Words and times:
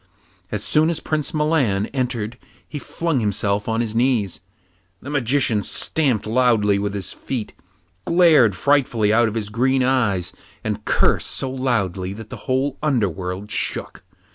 As 0.51 0.63
soon 0.63 0.89
as 0.89 0.99
Prince 0.99 1.31
Milan 1.31 1.85
entered 1.93 2.39
he 2.67 2.79
flung 2.79 3.19
himself 3.19 3.69
on 3.69 3.81
his 3.81 3.93
knees. 3.93 4.41
The 4.99 5.11
Magician 5.11 5.61
stamped 5.61 6.25
loudly 6.25 6.79
with 6.79 6.95
his 6.95 7.13
feet, 7.13 7.53
glared 8.05 8.55
frightfully 8.55 9.13
out 9.13 9.27
of 9.27 9.35
his 9.35 9.49
green 9.49 9.83
eyes, 9.83 10.33
and 10.63 10.83
cursed 10.85 11.29
so 11.29 11.51
loudly 11.51 12.13
that 12.13 12.31
the 12.31 12.37
whole 12.49 12.79
underworld 12.81 13.51
shook. 13.51 14.01